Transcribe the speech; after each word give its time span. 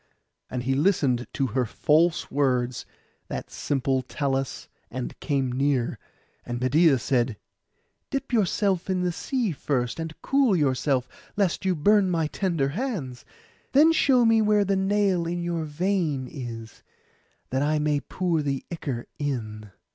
And 0.49 0.63
he 0.63 0.73
listened 0.73 1.27
to 1.33 1.45
her 1.45 1.63
false 1.63 2.31
words, 2.31 2.87
that 3.27 3.51
simple 3.51 4.01
Talus, 4.01 4.67
and 4.89 5.13
came 5.19 5.51
near; 5.51 5.99
and 6.43 6.59
Medeia 6.59 6.97
said, 6.97 7.37
'Dip 8.09 8.33
yourself 8.33 8.89
in 8.89 9.03
the 9.03 9.11
sea 9.11 9.51
first, 9.51 9.99
and 9.99 10.19
cool 10.23 10.55
yourself, 10.55 11.07
lest 11.37 11.65
you 11.65 11.75
burn 11.75 12.09
my 12.09 12.25
tender 12.25 12.69
hands; 12.69 13.25
then 13.73 13.91
show 13.91 14.25
me 14.25 14.41
where 14.41 14.65
the 14.65 14.75
nail 14.75 15.27
in 15.27 15.43
your 15.43 15.65
vein 15.65 16.27
is, 16.27 16.81
that 17.51 17.61
I 17.61 17.77
may 17.77 17.99
pour 18.01 18.41
the 18.41 18.65
ichor 18.71 19.05
in. 19.19 19.69